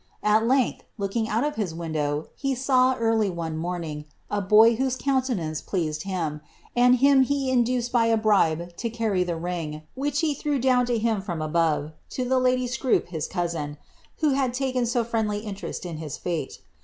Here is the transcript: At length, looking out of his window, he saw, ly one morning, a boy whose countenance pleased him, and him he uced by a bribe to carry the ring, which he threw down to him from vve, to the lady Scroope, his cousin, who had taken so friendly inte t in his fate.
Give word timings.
At 0.23 0.47
length, 0.47 0.83
looking 0.97 1.29
out 1.29 1.43
of 1.43 1.57
his 1.57 1.75
window, 1.75 2.29
he 2.35 2.55
saw, 2.55 2.93
ly 2.99 3.29
one 3.29 3.55
morning, 3.55 4.05
a 4.31 4.41
boy 4.41 4.77
whose 4.77 4.95
countenance 4.95 5.61
pleased 5.61 6.01
him, 6.05 6.41
and 6.75 6.95
him 6.95 7.21
he 7.21 7.53
uced 7.53 7.91
by 7.91 8.07
a 8.07 8.17
bribe 8.17 8.75
to 8.77 8.89
carry 8.89 9.23
the 9.23 9.35
ring, 9.35 9.83
which 9.93 10.21
he 10.21 10.33
threw 10.33 10.57
down 10.57 10.87
to 10.87 10.97
him 10.97 11.21
from 11.21 11.37
vve, 11.37 11.93
to 12.09 12.25
the 12.25 12.39
lady 12.39 12.65
Scroope, 12.65 13.09
his 13.09 13.27
cousin, 13.27 13.77
who 14.21 14.29
had 14.31 14.55
taken 14.55 14.87
so 14.87 15.03
friendly 15.03 15.43
inte 15.45 15.79
t 15.83 15.87
in 15.87 15.97
his 15.97 16.17
fate. 16.17 16.61